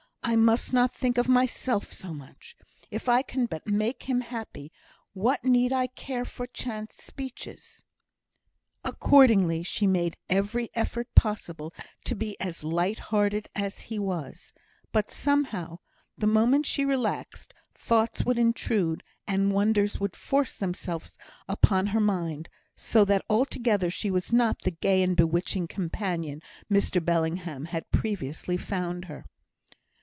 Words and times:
I 0.23 0.35
must 0.37 0.71
not 0.71 0.91
think 0.91 1.17
of 1.17 1.27
myself 1.27 1.91
so 1.91 2.13
much. 2.13 2.55
If 2.89 3.09
I 3.09 3.21
can 3.21 3.47
but 3.47 3.67
make 3.67 4.03
him 4.03 4.21
happy, 4.21 4.71
what 5.13 5.43
need 5.43 5.73
I 5.73 5.87
care 5.87 6.23
for 6.23 6.45
chance 6.47 6.95
speeches?" 6.97 7.83
Accordingly, 8.83 9.61
she 9.63 9.87
made 9.87 10.15
every 10.29 10.69
effort 10.73 11.13
possible 11.15 11.73
to 12.05 12.15
be 12.15 12.39
as 12.39 12.63
light 12.63 12.99
hearted 12.99 13.49
as 13.55 13.81
he 13.81 13.99
was; 13.99 14.53
but, 14.93 15.11
somehow, 15.11 15.79
the 16.17 16.27
moment 16.27 16.65
she 16.65 16.85
relaxed, 16.85 17.53
thoughts 17.73 18.23
would 18.23 18.37
intrude, 18.37 19.03
and 19.27 19.51
wonders 19.51 19.99
would 19.99 20.15
force 20.15 20.53
themselves 20.53 21.17
upon 21.49 21.87
her 21.87 21.99
mind; 21.99 22.47
so 22.75 23.03
that 23.03 23.25
altogether 23.29 23.89
she 23.89 24.09
was 24.11 24.31
not 24.31 24.61
the 24.61 24.71
gay 24.71 25.03
and 25.03 25.17
bewitching 25.17 25.67
companion 25.67 26.41
Mr 26.71 27.03
Bellingham 27.03 27.65
had 27.65 27.91
previously 27.91 28.55
found 28.55 29.05
her. 29.05 29.25